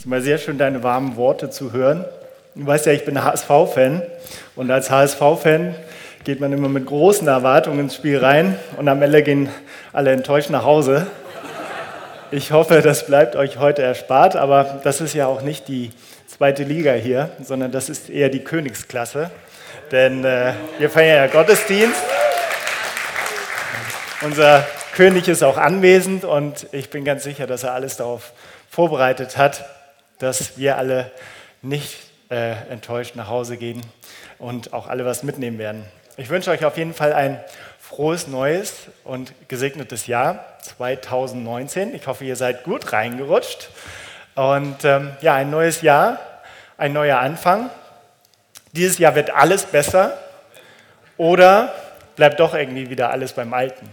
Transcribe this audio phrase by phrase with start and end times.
[0.00, 2.06] Es ist mal sehr schön, deine warmen Worte zu hören.
[2.54, 4.00] Du weißt ja, ich bin HSV-Fan
[4.56, 5.74] und als HSV-Fan
[6.24, 9.50] geht man immer mit großen Erwartungen ins Spiel rein und am Ende gehen
[9.92, 11.06] alle enttäuscht nach Hause.
[12.30, 15.90] Ich hoffe, das bleibt euch heute erspart, aber das ist ja auch nicht die
[16.26, 19.30] zweite Liga hier, sondern das ist eher die Königsklasse,
[19.92, 22.00] denn äh, wir feiern ja Gottesdienst.
[24.22, 28.32] Unser König ist auch anwesend und ich bin ganz sicher, dass er alles darauf
[28.70, 29.62] vorbereitet hat,
[30.20, 31.10] dass wir alle
[31.62, 31.96] nicht
[32.30, 33.82] äh, enttäuscht nach Hause gehen
[34.38, 35.84] und auch alle was mitnehmen werden.
[36.16, 37.40] Ich wünsche euch auf jeden Fall ein
[37.78, 41.94] frohes neues und gesegnetes Jahr 2019.
[41.94, 43.70] Ich hoffe, ihr seid gut reingerutscht.
[44.36, 46.18] Und ähm, ja, ein neues Jahr,
[46.76, 47.68] ein neuer Anfang.
[48.72, 50.16] Dieses Jahr wird alles besser
[51.16, 51.74] oder
[52.14, 53.88] bleibt doch irgendwie wieder alles beim Alten.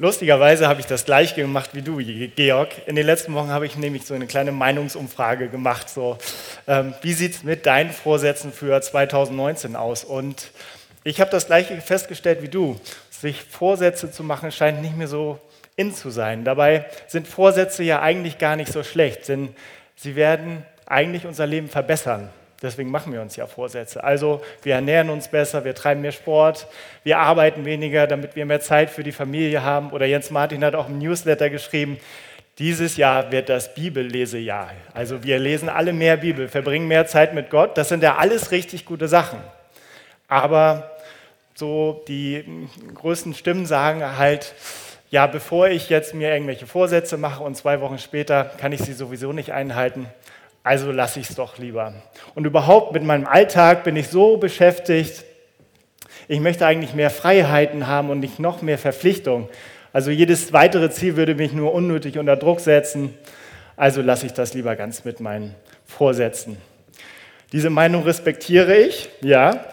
[0.00, 2.68] Lustigerweise habe ich das gleiche gemacht wie du, Georg.
[2.86, 5.90] In den letzten Wochen habe ich nämlich so eine kleine Meinungsumfrage gemacht.
[5.90, 6.18] So,
[6.68, 10.04] ähm, wie sieht es mit deinen Vorsätzen für 2019 aus?
[10.04, 10.52] Und
[11.02, 12.78] ich habe das gleiche festgestellt wie du.
[13.10, 15.40] Sich Vorsätze zu machen scheint nicht mehr so
[15.74, 16.44] in zu sein.
[16.44, 19.48] Dabei sind Vorsätze ja eigentlich gar nicht so schlecht, denn
[19.96, 22.30] sie werden eigentlich unser Leben verbessern.
[22.60, 24.02] Deswegen machen wir uns ja Vorsätze.
[24.02, 26.66] Also wir ernähren uns besser, wir treiben mehr Sport,
[27.04, 29.90] wir arbeiten weniger, damit wir mehr Zeit für die Familie haben.
[29.90, 31.98] Oder Jens Martin hat auch im Newsletter geschrieben,
[32.58, 34.72] dieses Jahr wird das Bibellesejahr.
[34.92, 37.78] Also wir lesen alle mehr Bibel, verbringen mehr Zeit mit Gott.
[37.78, 39.38] Das sind ja alles richtig gute Sachen.
[40.26, 40.90] Aber
[41.54, 42.44] so die
[42.94, 44.54] größten Stimmen sagen halt,
[45.10, 48.92] ja, bevor ich jetzt mir irgendwelche Vorsätze mache und zwei Wochen später kann ich sie
[48.92, 50.06] sowieso nicht einhalten,
[50.68, 51.94] also lasse ich es doch lieber.
[52.34, 55.24] Und überhaupt mit meinem Alltag bin ich so beschäftigt,
[56.28, 59.48] ich möchte eigentlich mehr Freiheiten haben und nicht noch mehr Verpflichtung.
[59.94, 63.14] Also jedes weitere Ziel würde mich nur unnötig unter Druck setzen.
[63.78, 65.54] Also lasse ich das lieber ganz mit meinen
[65.86, 66.58] Vorsätzen.
[67.52, 69.64] Diese Meinung respektiere ich, ja,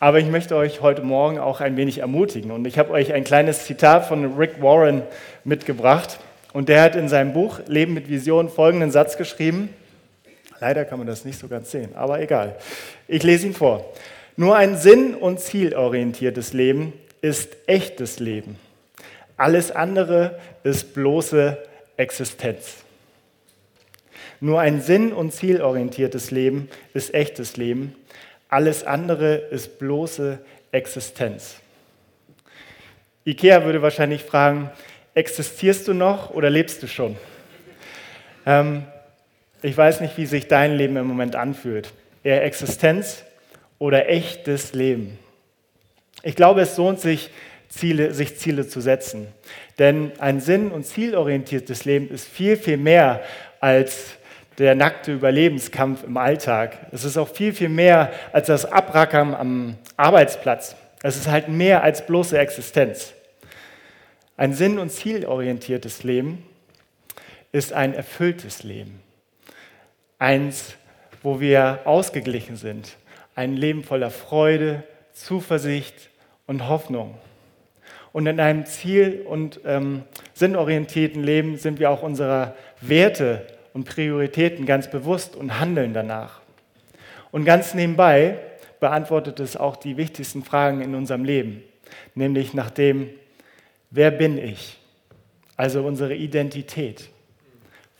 [0.00, 2.52] aber ich möchte euch heute Morgen auch ein wenig ermutigen.
[2.52, 5.02] Und ich habe euch ein kleines Zitat von Rick Warren
[5.44, 6.18] mitgebracht.
[6.54, 9.68] Und der hat in seinem Buch Leben mit Vision folgenden Satz geschrieben.
[10.60, 12.56] Leider kann man das nicht so ganz sehen, aber egal.
[13.06, 13.92] Ich lese ihn vor.
[14.36, 18.58] Nur ein sinn- und zielorientiertes Leben ist echtes Leben.
[19.36, 21.58] Alles andere ist bloße
[21.96, 22.76] Existenz.
[24.40, 27.94] Nur ein sinn- und zielorientiertes Leben ist echtes Leben.
[28.48, 30.38] Alles andere ist bloße
[30.70, 31.56] Existenz.
[33.24, 34.70] Ikea würde wahrscheinlich fragen,
[35.14, 37.16] existierst du noch oder lebst du schon?
[38.46, 38.84] Ähm,
[39.62, 41.92] ich weiß nicht, wie sich dein Leben im Moment anfühlt.
[42.22, 43.24] Eher Existenz
[43.78, 45.18] oder echtes Leben.
[46.22, 47.30] Ich glaube, es lohnt sich,
[47.68, 49.28] Ziele, sich Ziele zu setzen.
[49.78, 53.22] Denn ein sinn- und zielorientiertes Leben ist viel, viel mehr
[53.60, 54.16] als
[54.58, 56.78] der nackte Überlebenskampf im Alltag.
[56.90, 60.74] Es ist auch viel, viel mehr als das Abrackern am Arbeitsplatz.
[61.02, 63.12] Es ist halt mehr als bloße Existenz.
[64.36, 66.44] Ein sinn- und zielorientiertes Leben
[67.52, 69.00] ist ein erfülltes Leben.
[70.18, 70.74] Eins,
[71.22, 72.96] wo wir ausgeglichen sind.
[73.34, 76.10] Ein Leben voller Freude, Zuversicht
[76.46, 77.14] und Hoffnung.
[78.12, 80.02] Und in einem ziel- und ähm,
[80.34, 86.40] sinnorientierten Leben sind wir auch unserer Werte und Prioritäten ganz bewusst und handeln danach.
[87.30, 88.38] Und ganz nebenbei
[88.80, 91.62] beantwortet es auch die wichtigsten Fragen in unserem Leben,
[92.14, 93.10] nämlich nach dem,
[93.90, 94.78] wer bin ich?
[95.56, 97.08] Also unsere Identität.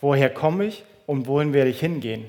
[0.00, 2.26] Woher komme ich und wohin werde ich hingehen?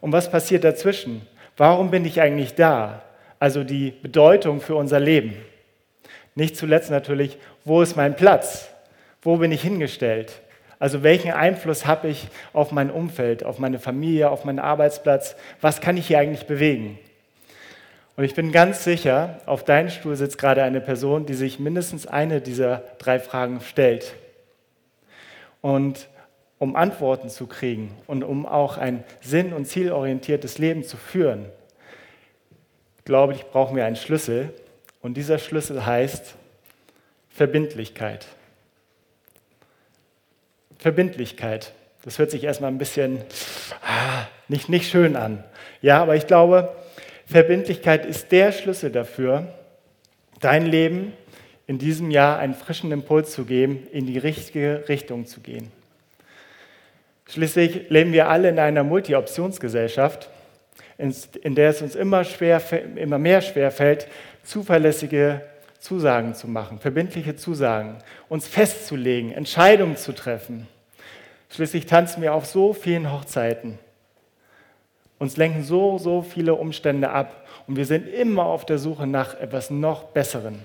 [0.00, 1.26] Und was passiert dazwischen?
[1.58, 3.02] Warum bin ich eigentlich da?
[3.38, 5.36] Also die Bedeutung für unser Leben.
[6.34, 7.36] Nicht zuletzt natürlich,
[7.66, 8.70] wo ist mein Platz?
[9.20, 10.40] Wo bin ich hingestellt?
[10.78, 15.36] Also welchen Einfluss habe ich auf mein Umfeld, auf meine Familie, auf meinen Arbeitsplatz?
[15.60, 16.98] Was kann ich hier eigentlich bewegen?
[18.16, 22.06] Und ich bin ganz sicher, auf deinem Stuhl sitzt gerade eine Person, die sich mindestens
[22.06, 24.14] eine dieser drei Fragen stellt.
[25.60, 26.08] Und
[26.58, 31.46] um Antworten zu kriegen und um auch ein sinn- und zielorientiertes Leben zu führen,
[33.04, 34.52] glaube ich, brauchen wir einen Schlüssel.
[35.02, 36.34] Und dieser Schlüssel heißt
[37.28, 38.26] Verbindlichkeit.
[40.78, 41.72] Verbindlichkeit.
[42.04, 43.20] Das hört sich erstmal ein bisschen
[43.82, 45.44] ah, nicht, nicht schön an.
[45.82, 46.74] Ja, aber ich glaube,
[47.26, 49.52] Verbindlichkeit ist der Schlüssel dafür,
[50.40, 51.12] dein Leben
[51.66, 55.72] in diesem Jahr einen frischen Impuls zu geben, in die richtige Richtung zu gehen.
[57.26, 60.28] Schließlich leben wir alle in einer Multi-Optionsgesellschaft,
[60.98, 62.62] in der es uns immer, schwer,
[62.96, 64.06] immer mehr schwerfällt,
[64.44, 65.40] zuverlässige
[65.78, 67.98] Zusagen zu machen, verbindliche Zusagen,
[68.28, 70.68] uns festzulegen, Entscheidungen zu treffen.
[71.50, 73.78] Schließlich tanzen wir auf so vielen Hochzeiten.
[75.18, 79.38] Uns lenken so, so viele Umstände ab und wir sind immer auf der Suche nach
[79.38, 80.62] etwas noch Besseren.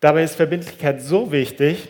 [0.00, 1.88] Dabei ist Verbindlichkeit so wichtig,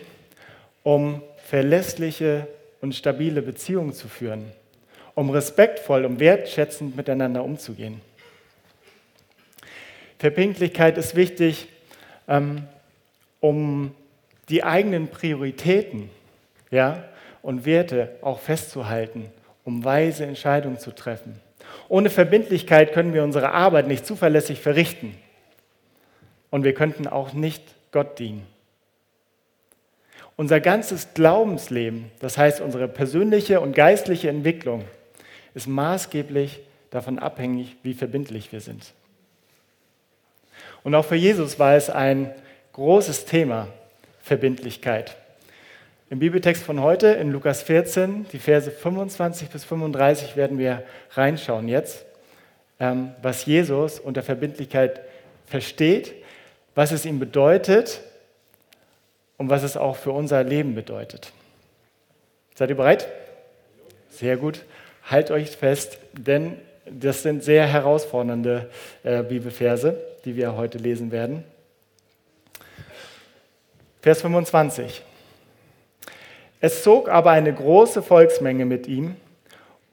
[0.83, 2.47] um verlässliche
[2.81, 4.51] und stabile Beziehungen zu führen,
[5.13, 8.01] um respektvoll und wertschätzend miteinander umzugehen.
[10.17, 11.67] Verbindlichkeit ist wichtig,
[12.27, 12.63] ähm,
[13.41, 13.93] um
[14.49, 16.09] die eigenen Prioritäten
[16.71, 17.03] ja,
[17.43, 19.29] und Werte auch festzuhalten,
[19.63, 21.39] um weise Entscheidungen zu treffen.
[21.89, 25.15] Ohne Verbindlichkeit können wir unsere Arbeit nicht zuverlässig verrichten
[26.49, 28.54] und wir könnten auch nicht Gott dienen.
[30.37, 34.83] Unser ganzes Glaubensleben, das heißt unsere persönliche und geistliche Entwicklung,
[35.53, 36.59] ist maßgeblich
[36.89, 38.93] davon abhängig, wie verbindlich wir sind.
[40.83, 42.33] Und auch für Jesus war es ein
[42.73, 43.69] großes Thema,
[44.21, 45.15] Verbindlichkeit.
[46.09, 51.67] Im Bibeltext von heute, in Lukas 14, die Verse 25 bis 35, werden wir reinschauen
[51.67, 52.05] jetzt,
[52.79, 55.01] ähm, was Jesus unter Verbindlichkeit
[55.45, 56.13] versteht,
[56.75, 58.01] was es ihm bedeutet
[59.37, 61.31] und was es auch für unser Leben bedeutet.
[62.55, 63.07] Seid ihr bereit?
[64.09, 64.63] Sehr gut.
[65.03, 68.69] Halt euch fest, denn das sind sehr herausfordernde
[69.03, 71.43] äh, Bibelverse, die wir heute lesen werden.
[74.01, 75.01] Vers 25.
[76.61, 79.15] Es zog aber eine große Volksmenge mit ihm,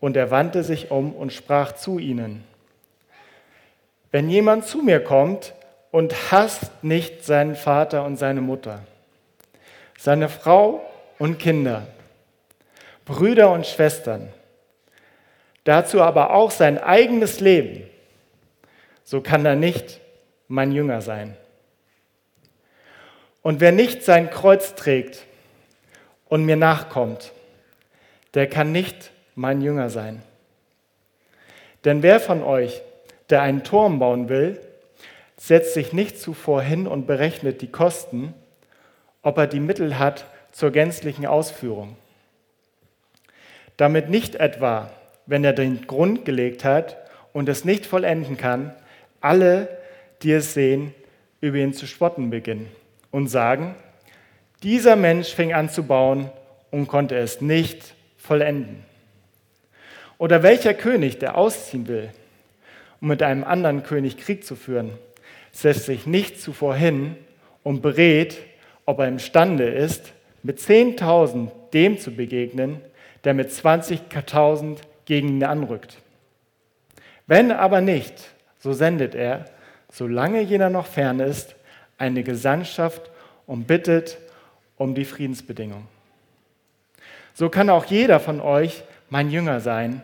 [0.03, 2.43] und er wandte sich um und sprach zu ihnen,
[4.11, 5.55] wenn jemand zu mir kommt
[5.93, 8.81] und hasst nicht seinen Vater und seine Mutter,
[10.03, 10.85] seine Frau
[11.21, 11.87] und Kinder,
[13.05, 14.31] Brüder und Schwestern,
[15.63, 17.89] dazu aber auch sein eigenes Leben,
[19.05, 20.01] so kann er nicht
[20.49, 21.37] mein Jünger sein.
[23.43, 25.25] Und wer nicht sein Kreuz trägt
[26.29, 27.31] und mir nachkommt,
[28.35, 30.21] der kann nicht mein Jünger sein.
[31.85, 32.83] Denn wer von euch,
[33.31, 34.61] der einen Turm bauen will,
[35.37, 38.35] setzt sich nicht zuvor hin und berechnet die Kosten,
[39.23, 41.97] ob er die Mittel hat zur gänzlichen Ausführung.
[43.77, 44.91] Damit nicht etwa,
[45.27, 46.97] wenn er den Grund gelegt hat
[47.33, 48.75] und es nicht vollenden kann,
[49.21, 49.69] alle,
[50.23, 50.95] die es sehen,
[51.41, 52.71] über ihn zu spotten beginnen
[53.11, 53.75] und sagen,
[54.63, 56.31] dieser Mensch fing an zu bauen
[56.71, 58.85] und konnte es nicht vollenden.
[60.19, 62.11] Oder welcher König, der ausziehen will,
[63.01, 64.93] um mit einem anderen König Krieg zu führen,
[65.51, 67.17] setzt sich nicht zuvor hin
[67.65, 68.39] und berät,
[68.85, 70.13] ob er imstande ist,
[70.43, 72.81] mit 10.000 dem zu begegnen,
[73.25, 75.99] der mit 20.000 gegen ihn anrückt.
[77.27, 78.15] Wenn aber nicht,
[78.59, 79.47] so sendet er,
[79.91, 81.55] solange jener noch fern ist,
[81.99, 83.11] eine Gesandtschaft
[83.47, 84.19] und bittet
[84.77, 85.87] um die Friedensbedingungen.
[87.35, 90.03] So kann auch jeder von euch mein Jünger sein,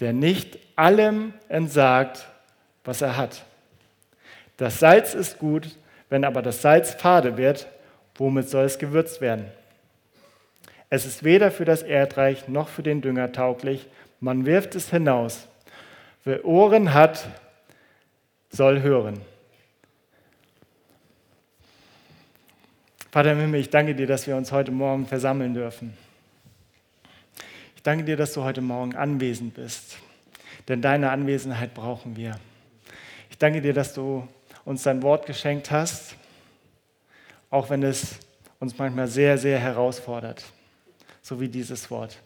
[0.00, 2.26] der nicht allem entsagt,
[2.84, 3.44] was er hat.
[4.56, 5.76] Das Salz ist gut,
[6.08, 7.68] wenn aber das Salz fade wird,
[8.18, 9.46] womit soll es gewürzt werden?
[10.90, 13.86] Es ist weder für das Erdreich noch für den Dünger tauglich,
[14.20, 15.48] man wirft es hinaus.
[16.24, 17.28] Wer Ohren hat,
[18.50, 19.20] soll hören.
[23.10, 25.96] Vater im Himmel, ich danke dir, dass wir uns heute Morgen versammeln dürfen.
[27.76, 29.96] Ich danke dir, dass du heute Morgen anwesend bist,
[30.68, 32.38] denn deine Anwesenheit brauchen wir.
[33.30, 34.28] Ich danke dir, dass du
[34.64, 36.17] uns dein Wort geschenkt hast,
[37.50, 38.18] auch wenn es
[38.60, 40.44] uns manchmal sehr, sehr herausfordert,
[41.22, 42.18] so wie dieses Wort.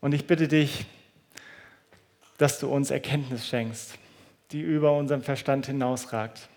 [0.00, 0.86] Und ich bitte dich,
[2.38, 3.94] dass du uns Erkenntnis schenkst,
[4.52, 6.48] die über unseren Verstand hinausragt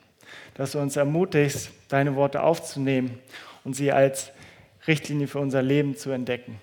[0.53, 3.19] dass du uns ermutigst, deine Worte aufzunehmen
[3.63, 4.31] und sie als
[4.87, 6.59] Richtlinie für unser Leben zu entdecken.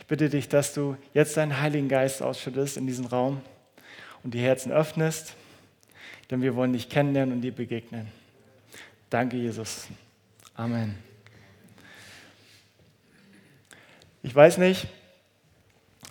[0.00, 3.40] Ich bitte dich, dass du jetzt deinen Heiligen Geist ausschüttest in diesen Raum
[4.22, 5.34] und die Herzen öffnest,
[6.30, 8.08] denn wir wollen dich kennenlernen und dir begegnen.
[9.12, 9.88] Danke, Jesus.
[10.54, 10.96] Amen.
[14.22, 14.86] Ich weiß nicht,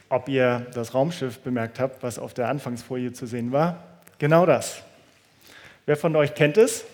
[0.08, 3.84] ob ihr das Raumschiff bemerkt habt, was auf der Anfangsfolie zu sehen war.
[4.20, 4.84] Genau das.
[5.88, 6.86] Wer von euch kennt es?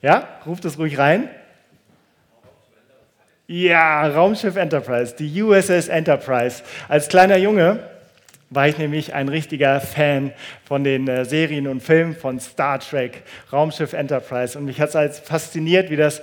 [0.00, 1.28] Ja, ruft es ruhig rein.
[3.48, 6.62] Ja, Raumschiff Enterprise, die USS Enterprise.
[6.86, 7.80] Als kleiner Junge
[8.50, 10.32] war ich nämlich ein richtiger Fan
[10.64, 14.58] von den äh, Serien und Filmen von Star Trek, Raumschiff Enterprise.
[14.58, 16.22] Und mich hat es fasziniert, wie das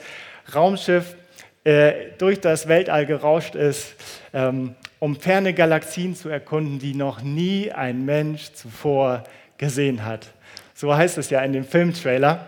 [0.54, 1.16] Raumschiff
[1.64, 3.96] äh, durch das Weltall gerauscht ist,
[4.34, 9.24] ähm, um ferne Galaxien zu erkunden, die noch nie ein Mensch zuvor
[9.58, 10.28] gesehen hat.
[10.74, 12.48] So heißt es ja in dem Filmtrailer.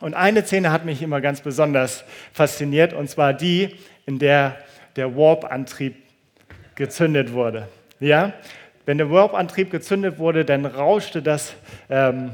[0.00, 4.56] Und eine Szene hat mich immer ganz besonders fasziniert, und zwar die, in der
[4.96, 5.96] der Warp-Antrieb
[6.74, 7.68] gezündet wurde.
[8.00, 8.32] Ja?
[8.84, 11.54] Wenn der Warp-Antrieb gezündet wurde, dann rauschte das
[11.88, 12.32] ähm,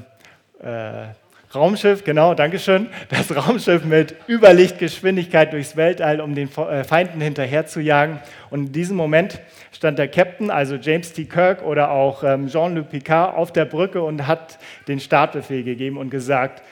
[0.61, 1.09] äh,
[1.55, 7.81] Raumschiff, genau, Dankeschön, das Raumschiff mit Überlichtgeschwindigkeit durchs Weltall, um den äh, Feinden hinterher zu
[7.81, 8.21] jagen.
[8.51, 9.41] Und in diesem Moment
[9.73, 11.25] stand der Captain, also James T.
[11.25, 16.11] Kirk oder auch ähm, Jean-Luc Picard, auf der Brücke und hat den Startbefehl gegeben und
[16.11, 16.63] gesagt,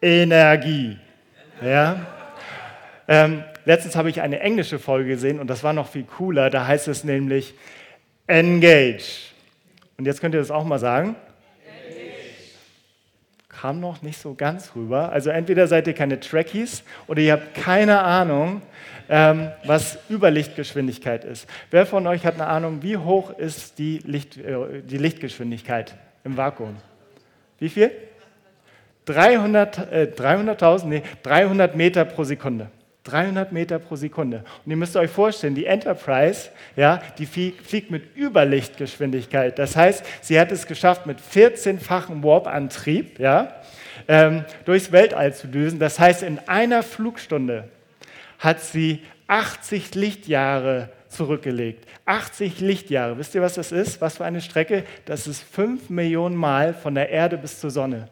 [0.00, 0.98] Energie.
[1.62, 2.06] Ja?
[3.08, 6.50] Ähm, letztens habe ich eine englische Folge gesehen und das war noch viel cooler.
[6.50, 7.54] Da heißt es nämlich
[8.26, 9.32] Engage.
[9.96, 11.16] Und jetzt könnt ihr das auch mal sagen
[13.64, 15.10] kam noch nicht so ganz rüber.
[15.10, 18.60] Also entweder seid ihr keine Trekkies oder ihr habt keine Ahnung,
[19.08, 21.48] ähm, was Überlichtgeschwindigkeit ist.
[21.70, 26.36] Wer von euch hat eine Ahnung, wie hoch ist die, Licht, äh, die Lichtgeschwindigkeit im
[26.36, 26.76] Vakuum?
[27.58, 27.90] Wie viel?
[29.06, 32.68] 300.000, äh, 300 nee, 300 Meter pro Sekunde.
[33.04, 34.44] 300 Meter pro Sekunde.
[34.64, 39.58] Und ihr müsst euch vorstellen, die Enterprise, ja, die fliegt mit Überlichtgeschwindigkeit.
[39.58, 43.54] Das heißt, sie hat es geschafft, mit 14-fachen Warp-Antrieb ja,
[44.08, 45.78] ähm, durchs Weltall zu düsen.
[45.78, 47.68] Das heißt, in einer Flugstunde
[48.38, 51.86] hat sie 80 Lichtjahre zurückgelegt.
[52.06, 53.18] 80 Lichtjahre.
[53.18, 54.00] Wisst ihr, was das ist?
[54.00, 54.84] Was für eine Strecke?
[55.04, 58.08] Das ist 5 Millionen Mal von der Erde bis zur Sonne.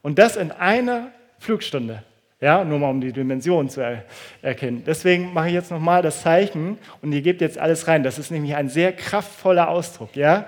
[0.00, 2.02] Und das in einer Flugstunde.
[2.44, 4.04] Ja, nur mal um die Dimension zu er
[4.42, 4.82] erkennen.
[4.86, 8.02] Deswegen mache ich jetzt nochmal das Zeichen und ihr gebt jetzt alles rein.
[8.02, 10.14] Das ist nämlich ein sehr kraftvoller Ausdruck.
[10.14, 10.46] Ja?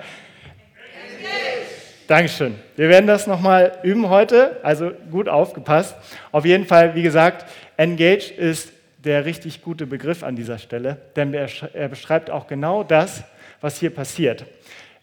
[2.06, 2.56] Dankeschön.
[2.76, 5.96] Wir werden das nochmal üben heute, also gut aufgepasst.
[6.32, 11.32] Auf jeden Fall, wie gesagt, Engage ist der richtig gute Begriff an dieser Stelle, denn
[11.32, 13.24] er beschreibt auch genau das,
[13.62, 14.44] was hier passiert.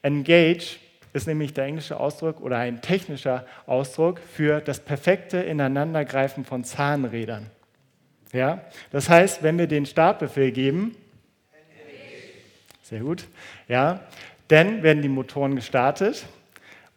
[0.04, 0.78] Engage
[1.14, 7.50] ist nämlich der englische Ausdruck oder ein technischer Ausdruck für das perfekte Ineinandergreifen von Zahnrädern.
[8.34, 8.62] Ja?
[8.92, 10.96] Das heißt, wenn wir den Startbefehl geben,
[12.82, 13.28] sehr gut,
[13.68, 14.02] ja,
[14.50, 16.26] dann werden die Motoren gestartet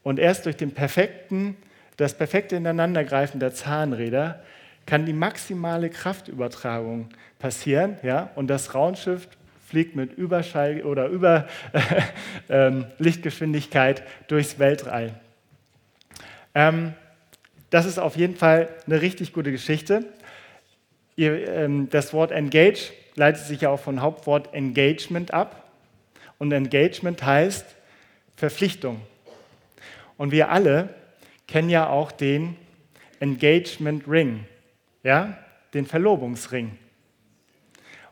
[0.02, 1.56] und erst durch den perfekten,
[1.96, 4.42] das perfekte Ineinandergreifen der Zahnräder
[4.84, 7.08] kann die maximale Kraftübertragung
[7.38, 9.28] passieren ja, und das Raumschiff
[9.66, 11.48] fliegt mit Überschall oder über
[12.48, 15.14] ähm, Lichtgeschwindigkeit durchs Weltall.
[16.54, 16.94] Ähm,
[17.70, 20.06] das ist auf jeden Fall eine richtig gute Geschichte.
[21.16, 25.70] Ihr, ähm, das Wort Engage leitet sich ja auch vom Hauptwort Engagement ab.
[26.38, 27.66] Und Engagement heißt
[28.36, 29.00] Verpflichtung.
[30.16, 30.90] Und wir alle
[31.48, 32.56] kennen ja auch den
[33.20, 34.44] Engagement Ring,
[35.02, 35.38] ja,
[35.74, 36.78] den Verlobungsring.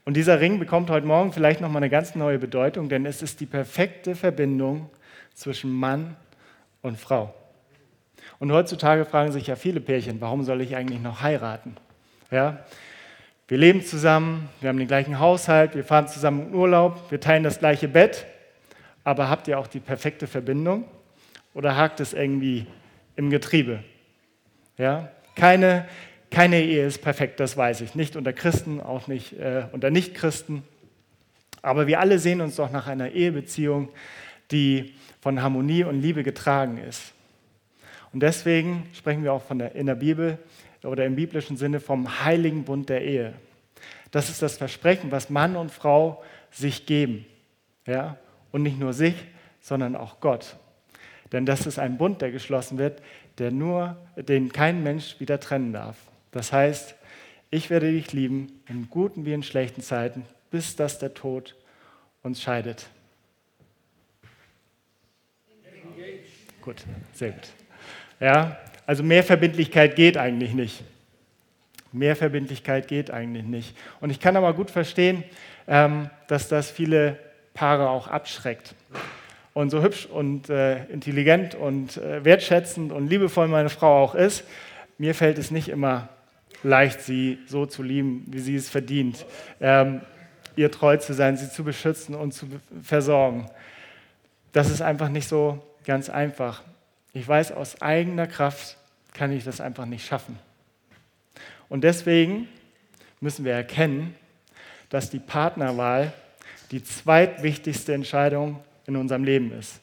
[0.04, 3.40] Und dieser Ring bekommt heute Morgen vielleicht nochmal eine ganz neue Bedeutung, denn es ist
[3.40, 4.90] die perfekte Verbindung
[5.32, 6.16] zwischen Mann
[6.82, 7.34] und Frau.
[8.38, 11.76] Und heutzutage fragen sich ja viele Pärchen, warum soll ich eigentlich noch heiraten?
[12.30, 12.64] Ja?
[13.48, 17.42] Wir leben zusammen, wir haben den gleichen Haushalt, wir fahren zusammen in Urlaub, wir teilen
[17.42, 18.26] das gleiche Bett,
[19.04, 20.84] aber habt ihr auch die perfekte Verbindung
[21.54, 22.66] oder hakt es irgendwie
[23.16, 23.82] im Getriebe?
[24.76, 25.10] Ja?
[25.34, 25.86] Keine
[26.34, 27.94] keine Ehe ist perfekt, das weiß ich.
[27.94, 30.64] Nicht unter Christen, auch nicht äh, unter Nichtchristen.
[31.62, 33.88] Aber wir alle sehen uns doch nach einer Ehebeziehung,
[34.50, 37.12] die von Harmonie und Liebe getragen ist.
[38.12, 40.38] Und deswegen sprechen wir auch von der, in der Bibel
[40.82, 43.34] oder im biblischen Sinne vom heiligen Bund der Ehe.
[44.10, 47.26] Das ist das Versprechen, was Mann und Frau sich geben.
[47.86, 48.16] Ja?
[48.50, 49.14] Und nicht nur sich,
[49.60, 50.56] sondern auch Gott.
[51.30, 53.00] Denn das ist ein Bund, der geschlossen wird,
[53.38, 55.96] der nur, den kein Mensch wieder trennen darf.
[56.34, 56.96] Das heißt,
[57.50, 61.54] ich werde dich lieben in guten wie in schlechten Zeiten, bis dass der Tod
[62.24, 62.88] uns scheidet.
[66.60, 67.48] Gut, sehr gut.
[68.18, 70.82] Ja, also mehr Verbindlichkeit geht eigentlich nicht.
[71.92, 73.76] Mehr Verbindlichkeit geht eigentlich nicht.
[74.00, 75.22] Und ich kann aber gut verstehen,
[75.68, 77.16] ähm, dass das viele
[77.54, 78.74] Paare auch abschreckt.
[79.52, 84.42] Und so hübsch und äh, intelligent und äh, wertschätzend und liebevoll meine Frau auch ist,
[84.98, 86.08] mir fällt es nicht immer
[86.62, 89.24] leicht, sie so zu lieben, wie sie es verdient,
[89.60, 90.00] ähm,
[90.56, 92.46] ihr treu zu sein, sie zu beschützen und zu
[92.82, 93.50] versorgen.
[94.52, 96.62] Das ist einfach nicht so ganz einfach.
[97.12, 98.76] Ich weiß, aus eigener Kraft
[99.12, 100.38] kann ich das einfach nicht schaffen.
[101.68, 102.48] Und deswegen
[103.20, 104.14] müssen wir erkennen,
[104.90, 106.12] dass die Partnerwahl
[106.70, 109.80] die zweitwichtigste Entscheidung in unserem Leben ist.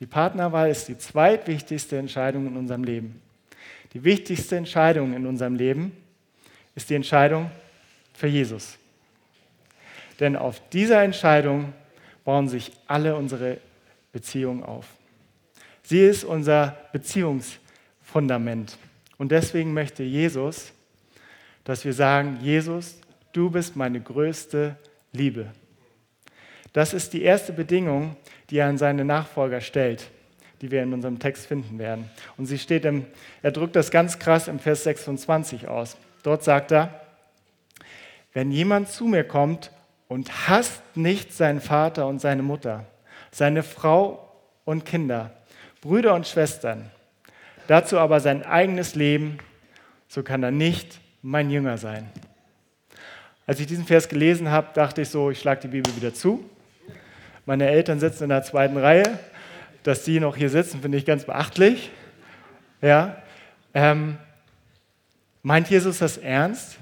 [0.00, 3.20] Die Partnerwahl ist die zweitwichtigste Entscheidung in unserem Leben.
[3.94, 5.96] Die wichtigste Entscheidung in unserem Leben
[6.74, 7.50] ist die Entscheidung
[8.12, 8.76] für Jesus.
[10.18, 11.72] Denn auf dieser Entscheidung
[12.24, 13.58] bauen sich alle unsere
[14.12, 14.86] Beziehungen auf.
[15.82, 18.78] Sie ist unser Beziehungsfundament.
[19.16, 20.72] Und deswegen möchte Jesus,
[21.62, 22.98] dass wir sagen, Jesus,
[23.32, 24.76] du bist meine größte
[25.12, 25.52] Liebe.
[26.72, 28.16] Das ist die erste Bedingung,
[28.50, 30.10] die er an seine Nachfolger stellt,
[30.60, 32.10] die wir in unserem Text finden werden.
[32.36, 33.06] Und sie steht im,
[33.42, 35.96] er drückt das ganz krass im Vers 26 aus.
[36.22, 37.00] Dort sagt er,
[38.32, 39.70] wenn jemand zu mir kommt
[40.08, 42.86] und hasst nicht seinen Vater und seine Mutter,
[43.30, 44.32] seine Frau
[44.64, 45.32] und Kinder,
[45.80, 46.90] Brüder und Schwestern,
[47.66, 49.38] dazu aber sein eigenes Leben,
[50.08, 52.08] so kann er nicht mein Jünger sein.
[53.46, 56.48] Als ich diesen Vers gelesen habe, dachte ich so, ich schlage die Bibel wieder zu.
[57.44, 59.18] Meine Eltern sitzen in der zweiten Reihe.
[59.84, 61.90] Dass die noch hier sitzen, finde ich ganz beachtlich.
[62.82, 63.22] Ja.
[63.72, 64.18] Ähm,
[65.42, 66.78] meint Jesus das ernst?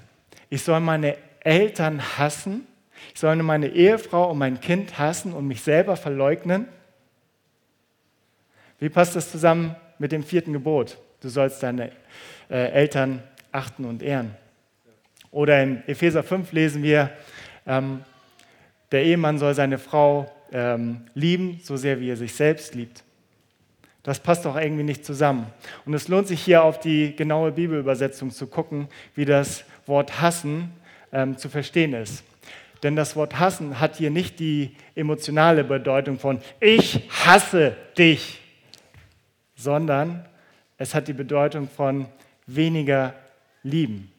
[0.48, 2.66] Ich soll meine Eltern hassen?
[3.12, 6.68] Ich soll meine Ehefrau und mein Kind hassen und mich selber verleugnen?
[8.78, 10.98] Wie passt das zusammen mit dem vierten Gebot?
[11.20, 11.92] Du sollst deine
[12.50, 14.34] äh, Eltern achten und ehren.
[15.30, 17.10] Oder in Epheser 5 lesen wir,
[17.66, 18.04] ähm,
[18.90, 23.02] der Ehemann soll seine Frau ähm, lieben, so sehr wie er sich selbst liebt.
[24.02, 25.46] Das passt doch irgendwie nicht zusammen.
[25.84, 30.72] Und es lohnt sich hier auf die genaue Bibelübersetzung zu gucken, wie das Wort hassen
[31.12, 32.24] ähm, zu verstehen ist.
[32.82, 38.40] Denn das Wort hassen hat hier nicht die emotionale Bedeutung von ich hasse dich,
[39.54, 40.26] sondern
[40.78, 42.06] es hat die Bedeutung von
[42.46, 43.14] weniger
[43.62, 44.10] lieben.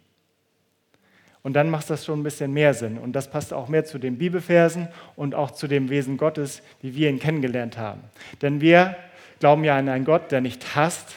[1.43, 2.97] Und dann macht das schon ein bisschen mehr Sinn.
[2.97, 6.95] Und das passt auch mehr zu den Bibelversen und auch zu dem Wesen Gottes, wie
[6.95, 8.01] wir ihn kennengelernt haben.
[8.41, 8.95] Denn wir
[9.39, 11.15] glauben ja an einen Gott, der nicht hasst,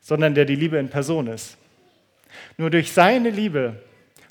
[0.00, 1.56] sondern der die Liebe in Person ist.
[2.56, 3.80] Nur durch seine Liebe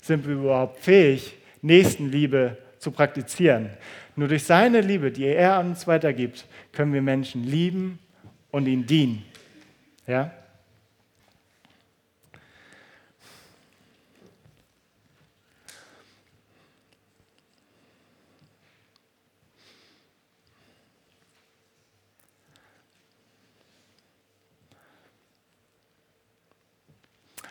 [0.02, 3.70] sind wir überhaupt fähig, Nächstenliebe zu praktizieren.
[4.14, 7.98] Nur durch seine Liebe, die er an uns weitergibt, können wir Menschen lieben
[8.50, 9.24] und ihnen dienen.
[10.06, 10.32] Ja?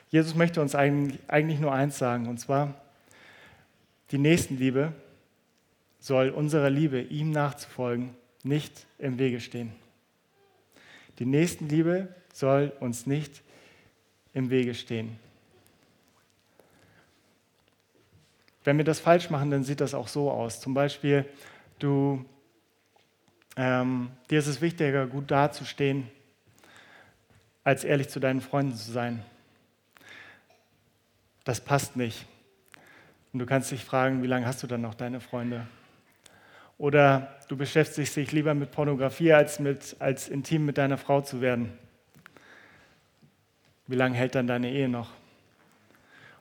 [0.09, 2.73] Jesus möchte uns eigentlich nur eins sagen, und zwar,
[4.11, 4.93] die Nächstenliebe
[5.99, 9.73] soll unserer Liebe, ihm nachzufolgen, nicht im Wege stehen.
[11.19, 13.41] Die Nächstenliebe soll uns nicht
[14.33, 15.19] im Wege stehen.
[18.63, 20.61] Wenn wir das falsch machen, dann sieht das auch so aus.
[20.61, 21.25] Zum Beispiel,
[21.79, 22.23] du,
[23.57, 26.09] ähm, dir ist es wichtiger, gut dazustehen,
[27.63, 29.23] als ehrlich zu deinen Freunden zu sein
[31.47, 32.25] das passt nicht.
[33.31, 35.65] Und du kannst dich fragen, wie lange hast du dann noch deine Freunde?
[36.77, 41.39] Oder du beschäftigst dich lieber mit Pornografie, als, mit, als intim mit deiner Frau zu
[41.39, 41.71] werden.
[43.88, 45.10] Wie lange hält dann deine Ehe noch?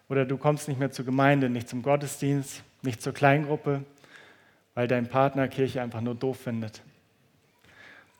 [0.08, 3.84] Oder du kommst nicht mehr zur Gemeinde, nicht zum Gottesdienst, nicht zur Kleingruppe,
[4.74, 6.82] weil dein Partner Kirche einfach nur doof findet.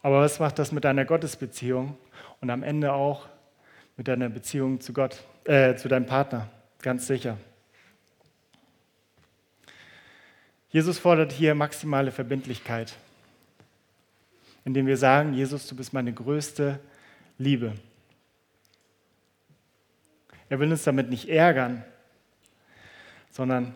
[0.03, 1.97] Aber was macht das mit deiner Gottesbeziehung
[2.41, 3.27] und am Ende auch
[3.97, 6.49] mit deiner Beziehung zu Gott, äh, zu deinem Partner?
[6.83, 7.39] Ganz sicher.
[10.71, 12.97] Jesus fordert hier maximale Verbindlichkeit,
[14.65, 16.79] indem wir sagen, Jesus, du bist meine größte
[17.39, 17.75] Liebe.
[20.49, 21.83] Er will uns damit nicht ärgern,
[23.31, 23.75] sondern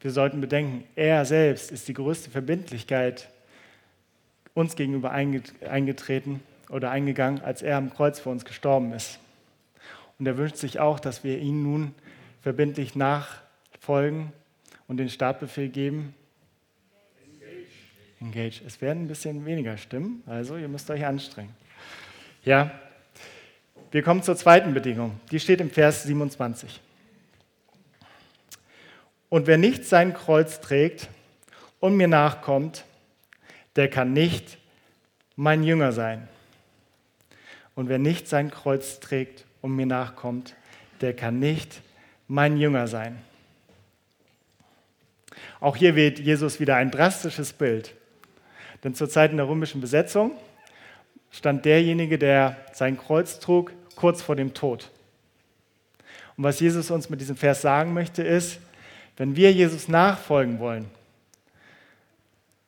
[0.00, 3.28] wir sollten bedenken, er selbst ist die größte Verbindlichkeit
[4.54, 9.18] uns gegenüber eingetreten oder eingegangen, als er am Kreuz für uns gestorben ist.
[10.18, 11.94] Und er wünscht sich auch, dass wir ihn nun
[12.46, 14.32] verbindlich nachfolgen
[14.86, 16.14] und den Startbefehl geben?
[17.20, 17.66] Engage.
[18.20, 18.60] Engage.
[18.64, 21.52] Es werden ein bisschen weniger Stimmen, also ihr müsst euch anstrengen.
[22.44, 22.70] Ja,
[23.90, 25.18] wir kommen zur zweiten Bedingung.
[25.32, 26.80] Die steht im Vers 27.
[29.28, 31.08] Und wer nicht sein Kreuz trägt
[31.80, 32.84] und mir nachkommt,
[33.74, 34.58] der kann nicht
[35.34, 36.28] mein Jünger sein.
[37.74, 40.54] Und wer nicht sein Kreuz trägt und mir nachkommt,
[41.00, 41.82] der kann nicht
[42.28, 43.18] mein Jünger sein.
[45.60, 47.94] Auch hier wählt Jesus wieder ein drastisches Bild.
[48.84, 50.32] Denn zur Zeit der römischen Besetzung
[51.30, 54.90] stand derjenige, der sein Kreuz trug, kurz vor dem Tod.
[56.36, 58.58] Und was Jesus uns mit diesem Vers sagen möchte, ist,
[59.16, 60.86] wenn wir Jesus nachfolgen wollen,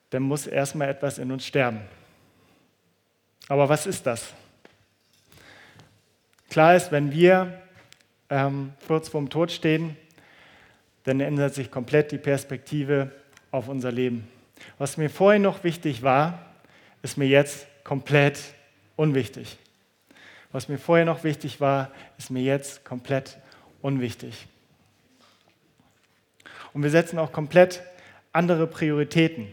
[0.09, 1.81] dann muss erstmal etwas in uns sterben.
[3.47, 4.33] Aber was ist das?
[6.49, 7.61] Klar ist, wenn wir
[8.29, 9.95] ähm, kurz vorm Tod stehen,
[11.03, 13.11] dann ändert sich komplett die Perspektive
[13.51, 14.27] auf unser Leben.
[14.77, 16.45] Was mir vorhin noch wichtig war,
[17.01, 18.39] ist mir jetzt komplett
[18.95, 19.57] unwichtig.
[20.51, 23.37] Was mir vorher noch wichtig war, ist mir jetzt komplett
[23.81, 24.47] unwichtig.
[26.73, 27.83] Und Und wir setzen auch komplett
[28.31, 29.47] andere Prioritäten.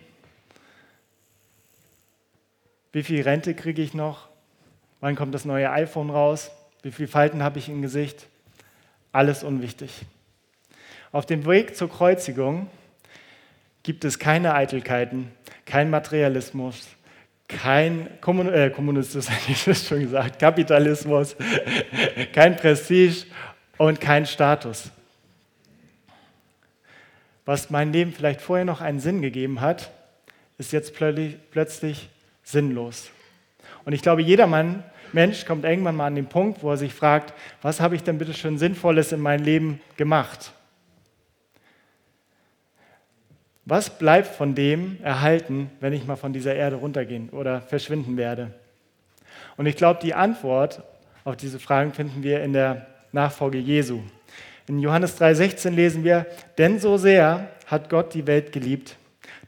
[2.92, 4.28] Wie viel Rente kriege ich noch?
[5.00, 6.52] Wann kommt das neue iPhone raus?
[6.82, 8.28] Wie viele Falten habe ich im Gesicht?
[9.16, 10.02] Alles unwichtig.
[11.10, 12.68] Auf dem Weg zur Kreuzigung
[13.82, 15.32] gibt es keine Eitelkeiten,
[15.64, 16.86] kein Materialismus,
[17.48, 21.34] kein Kommun äh, Kommunismus, ich das schon gesagt, Kapitalismus,
[22.34, 23.24] kein Prestige
[23.78, 24.90] und kein Status.
[27.46, 29.90] Was mein Leben vielleicht vorher noch einen Sinn gegeben hat,
[30.58, 32.10] ist jetzt plötzlich
[32.42, 33.08] sinnlos.
[33.86, 36.94] Und ich glaube, jeder Mann, Mensch kommt irgendwann mal an den Punkt, wo er sich
[36.94, 40.52] fragt, was habe ich denn bitte schon Sinnvolles in meinem Leben gemacht?
[43.64, 48.52] Was bleibt von dem erhalten, wenn ich mal von dieser Erde runtergehen oder verschwinden werde?
[49.56, 50.82] Und ich glaube, die Antwort
[51.24, 54.02] auf diese Fragen finden wir in der Nachfolge Jesu.
[54.68, 56.26] In Johannes 3:16 lesen wir,
[56.58, 58.96] denn so sehr hat Gott die Welt geliebt,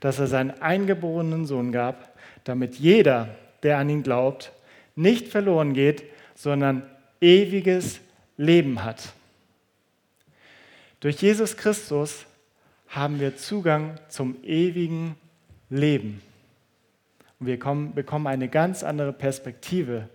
[0.01, 3.29] dass er seinen eingeborenen Sohn gab, damit jeder,
[3.63, 4.53] der an ihn glaubt,
[4.99, 6.03] nicht verloren geht,
[6.35, 6.83] sondern
[7.21, 8.01] ewiges
[8.37, 9.13] Leben hat.
[11.01, 12.27] Durch Jesus Christus
[12.89, 15.15] haben wir Zugang zum ewigen
[15.71, 16.21] Leben.
[17.39, 20.09] Und wir kommen, bekommen eine ganz andere Perspektive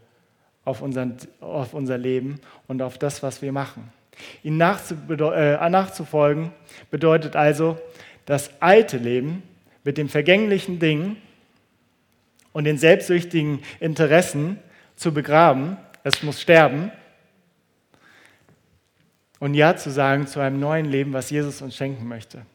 [0.65, 3.91] auf, unseren, auf unser Leben und auf das, was wir machen.
[4.43, 6.51] Ihm äh, nachzufolgen
[6.91, 7.77] bedeutet also,
[8.25, 9.43] das alte Leben
[9.83, 11.17] mit den vergänglichen Dingen
[12.51, 14.59] und den selbstsüchtigen Interessen
[15.03, 15.77] zu begraben.
[16.03, 16.91] Es muss sterben.
[19.39, 22.45] Und Ja zu sagen zu einem neuen Leben, was Jesus uns schenken möchte.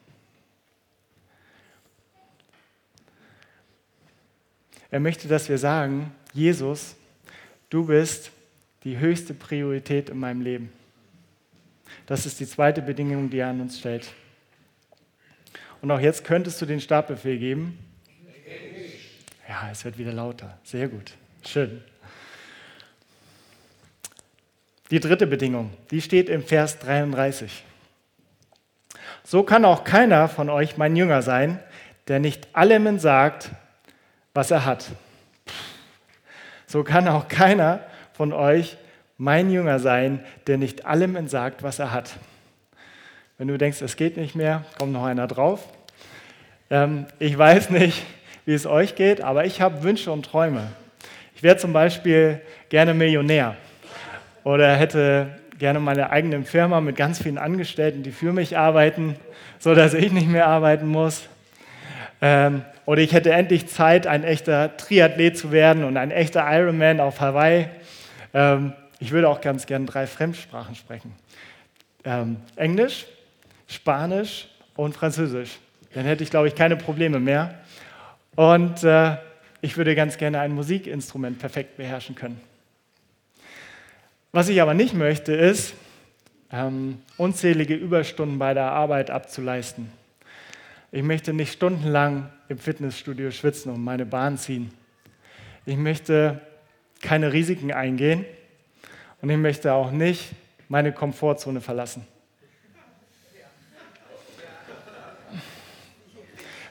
[4.89, 6.95] Er möchte, dass wir sagen, Jesus,
[7.69, 8.31] du bist
[8.83, 10.73] die höchste Priorität in meinem Leben.
[12.07, 14.11] Das ist die zweite Bedingung, die er an uns stellt.
[15.81, 17.77] Und auch jetzt könntest du den Startbefehl geben.
[19.47, 20.57] Ja, es wird wieder lauter.
[20.63, 21.13] Sehr gut.
[21.45, 21.83] Schön.
[24.91, 27.63] Die dritte Bedingung, die steht im Vers 33.
[29.23, 31.59] So kann auch keiner von euch mein Jünger sein,
[32.07, 33.51] der nicht allem sagt,
[34.33, 34.87] was er hat.
[36.65, 37.81] So kann auch keiner
[38.13, 38.77] von euch
[39.17, 42.15] mein Jünger sein, der nicht allem entsagt, was er hat.
[43.37, 45.67] Wenn du denkst, es geht nicht mehr, kommt noch einer drauf.
[46.71, 48.03] Ähm, ich weiß nicht,
[48.45, 50.71] wie es euch geht, aber ich habe Wünsche und Träume.
[51.35, 53.55] Ich wäre zum Beispiel gerne Millionär
[54.43, 59.15] oder hätte gerne meine eigene Firma mit ganz vielen Angestellten, die für mich arbeiten,
[59.59, 61.27] sodass ich nicht mehr arbeiten muss.
[62.21, 66.99] Ähm, oder ich hätte endlich Zeit, ein echter Triathlet zu werden und ein echter Ironman
[66.99, 67.67] auf Hawaii.
[68.33, 71.13] Ähm, ich würde auch ganz gerne drei Fremdsprachen sprechen.
[72.03, 73.05] Ähm, Englisch,
[73.67, 75.59] Spanisch und Französisch.
[75.93, 77.55] Dann hätte ich, glaube ich, keine Probleme mehr.
[78.35, 79.17] Und äh,
[79.61, 82.39] ich würde ganz gerne ein Musikinstrument perfekt beherrschen können.
[84.31, 85.73] Was ich aber nicht möchte, ist,
[86.51, 89.91] ähm, unzählige Überstunden bei der Arbeit abzuleisten.
[90.91, 94.71] Ich möchte nicht stundenlang im Fitnessstudio schwitzen und meine Bahn ziehen.
[95.65, 96.41] Ich möchte
[97.01, 98.23] keine Risiken eingehen
[99.21, 100.31] und ich möchte auch nicht
[100.67, 102.05] meine Komfortzone verlassen.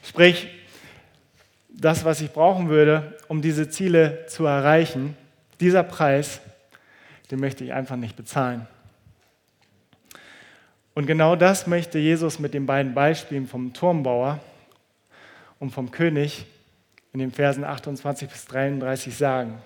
[0.01, 0.47] Sprich,
[1.67, 5.15] das, was ich brauchen würde, um diese Ziele zu erreichen,
[5.59, 6.39] dieser Preis,
[7.31, 8.67] den möchte ich einfach nicht bezahlen.
[10.93, 14.39] Und genau das möchte Jesus mit den beiden Beispielen vom Turmbauer
[15.59, 16.45] und vom König
[17.13, 19.61] in den Versen 28 bis 33 sagen.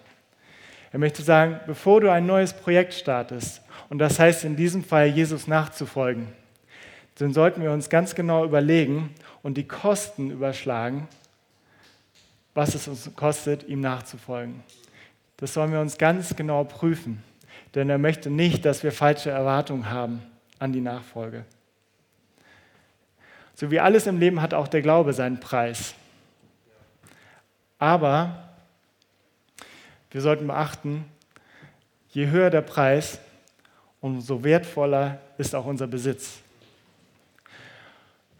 [0.91, 5.07] Er möchte sagen, bevor du ein neues Projekt startest, und das heißt in diesem Fall
[5.07, 6.27] Jesus nachzufolgen,
[7.15, 11.07] dann sollten wir uns ganz genau überlegen und die Kosten überschlagen,
[12.53, 14.63] was es uns kostet, ihm nachzufolgen.
[15.37, 17.23] Das sollen wir uns ganz genau prüfen,
[17.75, 20.21] denn er möchte nicht, dass wir falsche Erwartungen haben
[20.59, 21.45] an die Nachfolge.
[23.55, 25.93] So wie alles im Leben hat auch der Glaube seinen Preis.
[27.79, 28.49] Aber
[30.11, 31.05] wir sollten beachten,
[32.09, 33.19] je höher der Preis,
[34.01, 36.39] umso wertvoller ist auch unser Besitz.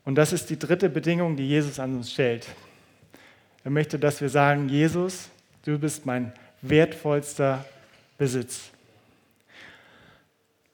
[0.05, 2.47] Und das ist die dritte Bedingung, die Jesus an uns stellt.
[3.63, 5.29] Er möchte, dass wir sagen, Jesus,
[5.63, 7.65] du bist mein wertvollster
[8.17, 8.72] Besitz.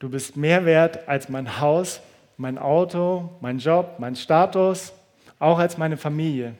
[0.00, 2.00] Du bist mehr wert als mein Haus,
[2.38, 4.92] mein Auto, mein Job, mein Status,
[5.38, 6.54] auch als meine Familie.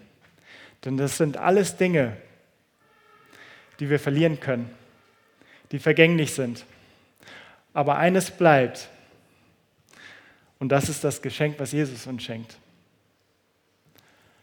[0.85, 2.16] Denn das sind alles Dinge,
[3.81, 4.70] die wir verlieren können,
[5.72, 6.64] die vergänglich sind.
[7.72, 8.88] Aber eines bleibt.
[10.59, 12.59] Und das ist das Geschenk, was Jesus uns schenkt.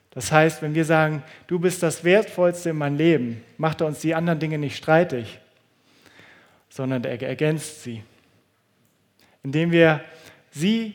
[0.10, 4.00] Das heißt, wenn wir sagen, du bist das Wertvollste in meinem Leben, macht er uns
[4.00, 5.40] die anderen Dinge nicht streitig,
[6.70, 8.02] sondern er ergänzt sie.
[9.48, 10.02] Indem wir
[10.52, 10.94] sie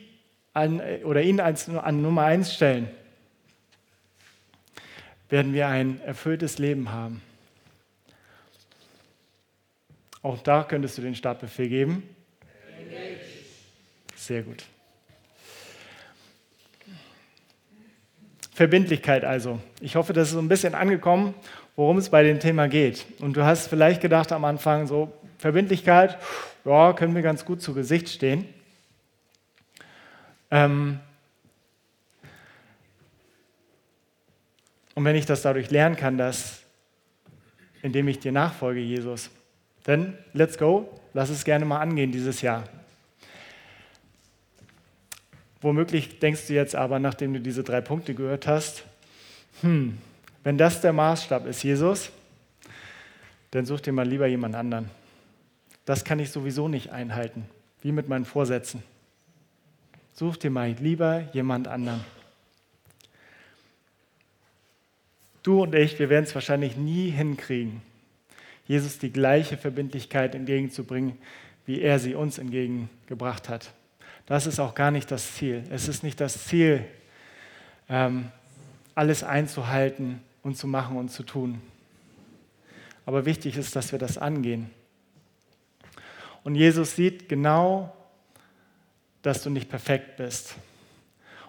[0.53, 2.87] an, oder ihn als an Nummer eins stellen,
[5.27, 7.23] werden wir ein erfülltes Leben haben.
[10.21, 12.07] Auch da könntest du den Startbefehl geben.
[14.15, 14.65] Sehr gut.
[18.53, 19.59] Verbindlichkeit also.
[19.81, 21.33] Ich hoffe, das ist so ein bisschen angekommen,
[21.75, 23.07] worum es bei dem Thema geht.
[23.17, 25.11] Und du hast vielleicht gedacht am Anfang, so
[25.43, 26.17] Verbindlichkeit,
[26.63, 28.47] ja, können wir ganz gut zu Gesicht stehen.
[30.49, 31.01] Ähm
[34.95, 36.63] und wenn ich das dadurch lernen kann, dass,
[37.81, 39.31] indem ich dir nachfolge, Jesus,
[39.83, 42.63] dann let's go, lass es gerne mal angehen dieses Jahr.
[45.59, 48.85] Womöglich denkst du jetzt aber, nachdem du diese drei Punkte gehört hast,
[49.59, 49.97] hm,
[50.45, 52.11] wenn das der Maßstab ist, Jesus,
[53.51, 55.02] dann such dir mal lieber jemand anderen.
[55.85, 57.45] Das kann ich sowieso nicht einhalten,
[57.81, 58.83] wie mit meinen Vorsätzen.
[60.13, 62.03] Such dir mal lieber jemand anderen.
[65.41, 67.81] Du und ich, wir werden es wahrscheinlich nie hinkriegen,
[68.65, 71.17] Jesus die gleiche Verbindlichkeit entgegenzubringen,
[71.65, 73.73] wie er sie uns entgegengebracht hat.
[74.25, 75.63] Das ist auch gar nicht das Ziel.
[75.69, 76.85] Es ist nicht das Ziel,
[77.89, 78.31] ähm,
[78.95, 81.61] alles einzuhalten und zu machen und zu tun.
[83.05, 84.69] Aber wichtig ist, dass wir das angehen.
[86.43, 87.95] Und Jesus sieht genau,
[89.21, 90.55] dass du nicht perfekt bist.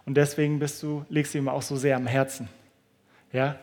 [0.04, 2.48] Und deswegen bist du, legst du ihm auch so sehr am Herzen.
[3.32, 3.58] Ja?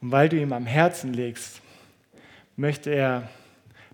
[0.00, 1.60] Und weil du ihm am Herzen legst,
[2.56, 3.28] möchte er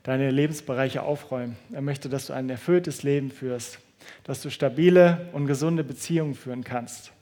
[0.02, 1.56] deine Lebensbereiche aufräumen.
[1.72, 3.78] Er möchte, dass du ein erfülltes Leben führst
[4.24, 7.12] dass du stabile und gesunde Beziehungen führen kannst.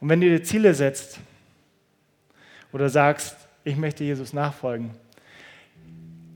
[0.00, 1.20] Und wenn du dir Ziele setzt
[2.72, 4.90] oder sagst, ich möchte Jesus nachfolgen,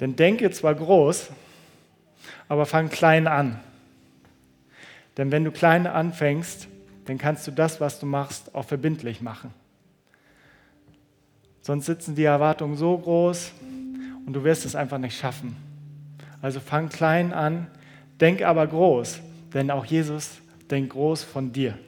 [0.00, 1.30] dann denke zwar groß,
[2.48, 3.60] aber fang klein an.
[5.16, 6.68] Denn wenn du klein anfängst,
[7.06, 9.54] dann kannst du das, was du machst, auch verbindlich machen.
[11.62, 13.52] Sonst sitzen die Erwartungen so groß
[14.26, 15.56] und du wirst es einfach nicht schaffen.
[16.42, 17.68] Also fang klein an,
[18.20, 19.20] Denk aber groß,
[19.54, 21.78] denn auch Jesus denkt groß von dir.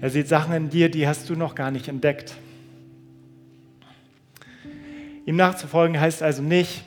[0.00, 2.36] Er sieht Sachen in dir, die hast du noch gar nicht entdeckt.
[5.26, 6.84] Ihm nachzufolgen heißt also nicht,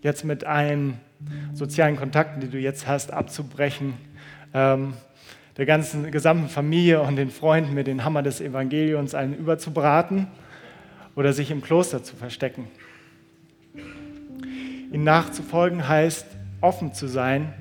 [0.00, 1.00] jetzt mit allen
[1.52, 3.94] sozialen Kontakten, die du jetzt hast, abzubrechen,
[4.54, 4.94] ähm,
[5.56, 10.28] der ganzen gesamten Familie und den Freunden mit dem Hammer des Evangeliums einen überzubraten
[11.16, 12.68] oder sich im Kloster zu verstecken.
[14.92, 16.24] Ihm nachzufolgen heißt,
[16.60, 17.52] offen zu sein,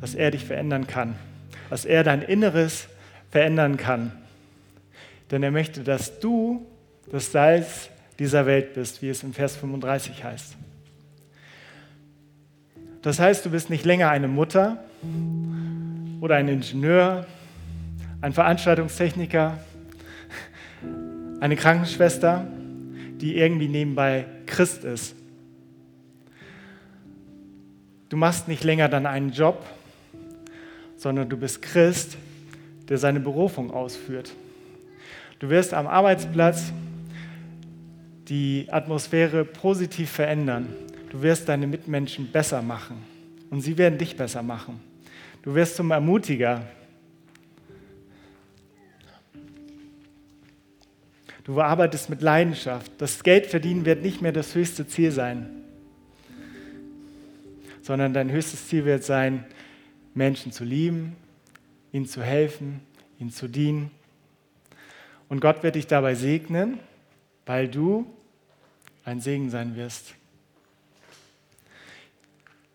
[0.00, 1.14] dass er dich verändern kann,
[1.70, 2.88] dass er dein Inneres
[3.30, 4.10] verändern kann.
[5.30, 6.66] Denn er möchte, dass du
[7.12, 10.56] das Salz dieser Welt bist, wie es in Vers 35 heißt.
[13.02, 14.78] Das heißt, du bist nicht länger eine Mutter
[16.20, 17.26] oder ein Ingenieur,
[18.20, 19.58] ein Veranstaltungstechniker,
[21.40, 22.46] eine Krankenschwester,
[23.20, 25.14] die irgendwie nebenbei Christ ist,
[28.08, 29.64] Du machst nicht länger dann einen Job,
[30.96, 32.16] sondern du bist Christ,
[32.88, 34.32] der seine Berufung ausführt.
[35.40, 36.72] Du wirst am Arbeitsplatz
[38.28, 40.68] die Atmosphäre positiv verändern.
[41.10, 42.96] Du wirst deine Mitmenschen besser machen
[43.50, 44.80] und sie werden dich besser machen.
[45.42, 46.66] Du wirst zum Ermutiger.
[51.44, 52.90] Du arbeitest mit Leidenschaft.
[52.98, 55.56] Das Geld verdienen wird nicht mehr das höchste Ziel sein
[57.86, 59.44] sondern dein höchstes Ziel wird sein,
[60.12, 61.14] Menschen zu lieben,
[61.92, 62.80] ihnen zu helfen,
[63.20, 63.92] ihnen zu dienen.
[65.28, 66.80] Und Gott wird dich dabei segnen,
[67.46, 68.04] weil du
[69.06, 70.14] ein Segen sein wirst.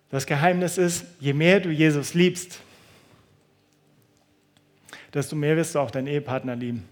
[0.09, 2.59] Das Geheimnis ist, je mehr du Jesus liebst,
[5.13, 6.87] desto mehr wirst du auch deinen Ehepartner lieben.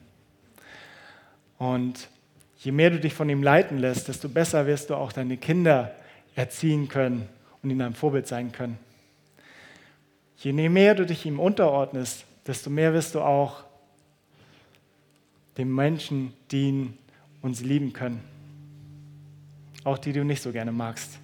[1.57, 2.09] Und
[2.57, 5.95] je mehr du dich von ihm leiten lässt, desto besser wirst du auch deine Kinder
[6.35, 7.27] erziehen können
[7.61, 8.77] und ihnen ein Vorbild sein können.
[10.37, 13.63] Je mehr du dich ihm unterordnest, desto mehr wirst du auch
[15.57, 16.97] den Menschen dienen
[17.41, 18.21] und sie lieben können.
[19.83, 21.19] Auch die, du nicht so gerne magst.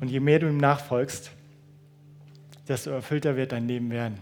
[0.00, 1.30] Und je mehr du ihm nachfolgst,
[2.68, 4.18] desto erfüllter wird dein Leben werden.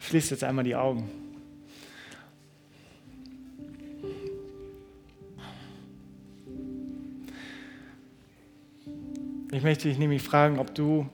[0.00, 1.10] Schließ jetzt einmal die Augen.
[9.50, 11.08] Ich möchte dich nämlich fragen, ob du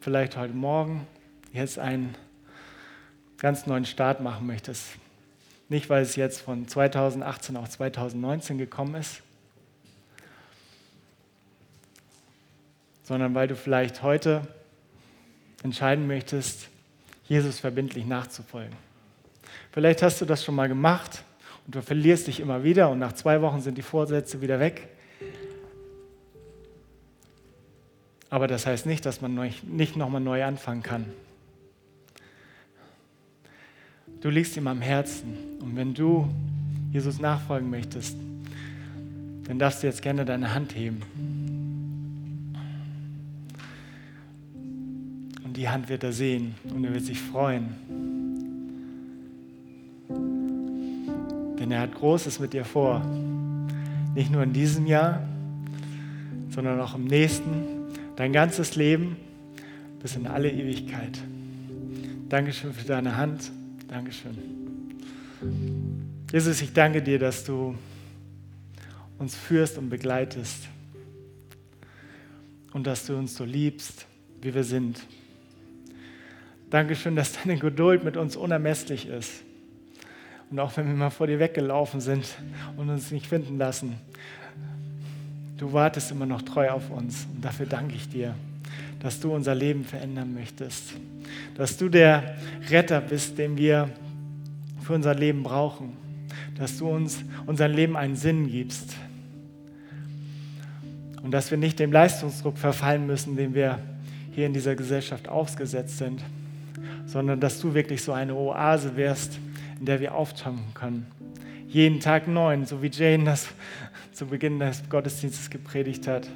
[0.00, 1.06] vielleicht heute Morgen
[1.52, 2.14] jetzt einen
[3.38, 5.01] ganz neuen Start machen möchtest.
[5.72, 9.22] Nicht, weil es jetzt von 2018 auf 2019 gekommen ist,
[13.04, 14.46] sondern weil du vielleicht heute
[15.62, 16.68] entscheiden möchtest,
[17.26, 18.76] Jesus verbindlich nachzufolgen.
[19.70, 21.24] Vielleicht hast du das schon mal gemacht
[21.64, 24.90] und du verlierst dich immer wieder und nach zwei Wochen sind die Vorsätze wieder weg.
[28.28, 31.06] Aber das heißt nicht, dass man nicht nochmal neu anfangen kann.
[34.22, 36.28] Du liegst ihm am Herzen und wenn du
[36.92, 38.16] Jesus nachfolgen möchtest,
[39.48, 41.02] dann darfst du jetzt gerne deine Hand heben.
[45.42, 47.74] Und die Hand wird er sehen und er wird sich freuen.
[51.58, 53.04] Denn er hat Großes mit dir vor.
[54.14, 55.26] Nicht nur in diesem Jahr,
[56.50, 57.64] sondern auch im nächsten,
[58.14, 59.16] dein ganzes Leben
[60.00, 61.18] bis in alle Ewigkeit.
[62.28, 63.50] Dankeschön für deine Hand.
[63.92, 64.38] Dankeschön.
[66.32, 67.76] Jesus, ich danke dir, dass du
[69.18, 70.66] uns führst und begleitest
[72.72, 74.06] und dass du uns so liebst,
[74.40, 74.98] wie wir sind.
[76.70, 79.42] Dankeschön, dass deine Geduld mit uns unermesslich ist.
[80.50, 82.24] Und auch wenn wir mal vor dir weggelaufen sind
[82.78, 83.96] und uns nicht finden lassen,
[85.58, 87.26] du wartest immer noch treu auf uns.
[87.34, 88.34] Und dafür danke ich dir,
[89.02, 90.94] dass du unser Leben verändern möchtest.
[91.56, 92.36] Dass du der
[92.70, 93.90] Retter bist, den wir
[94.80, 95.96] für unser Leben brauchen.
[96.56, 98.94] Dass du uns unserem Leben einen Sinn gibst.
[101.22, 103.78] Und dass wir nicht dem Leistungsdruck verfallen müssen, den wir
[104.32, 106.22] hier in dieser Gesellschaft ausgesetzt sind
[107.06, 109.38] sondern dass du wirklich so eine Oase wärst,
[109.78, 111.06] in der wir auftanken können.
[111.68, 113.48] Jeden Tag neu, so wie Jane das
[114.12, 116.28] zu Beginn des Gottesdienstes gepredigt hat.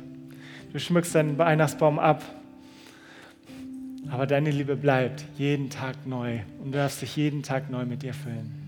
[0.73, 2.23] Du schmückst deinen Weihnachtsbaum ab,
[4.11, 8.03] aber deine Liebe bleibt jeden Tag neu und du darfst dich jeden Tag neu mit
[8.03, 8.67] dir füllen.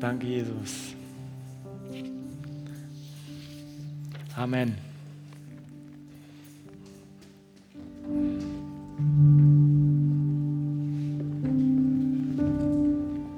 [0.00, 0.94] Danke, Jesus.
[4.36, 4.76] Amen.